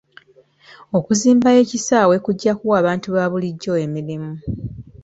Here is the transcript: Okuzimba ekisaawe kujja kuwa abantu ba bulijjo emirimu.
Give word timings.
Okuzimba 0.97 1.49
ekisaawe 1.61 2.15
kujja 2.25 2.51
kuwa 2.59 2.75
abantu 2.81 3.07
ba 3.15 3.25
bulijjo 3.31 3.73
emirimu. 3.85 4.33